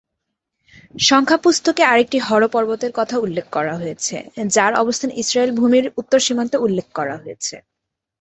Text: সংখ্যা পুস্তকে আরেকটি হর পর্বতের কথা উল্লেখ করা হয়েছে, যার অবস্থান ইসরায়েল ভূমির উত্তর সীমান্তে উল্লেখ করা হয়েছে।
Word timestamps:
সংখ্যা 1.01 1.37
পুস্তকে 1.37 1.83
আরেকটি 1.83 2.17
হর 2.19 2.43
পর্বতের 2.47 2.91
কথা 2.95 3.15
উল্লেখ 3.17 3.45
করা 3.51 3.73
হয়েছে, 3.75 4.15
যার 4.47 4.73
অবস্থান 4.73 5.09
ইসরায়েল 5.21 5.51
ভূমির 5.55 5.85
উত্তর 5.97 6.19
সীমান্তে 6.19 6.57
উল্লেখ 6.57 6.87
করা 6.93 7.15
হয়েছে। 7.17 7.55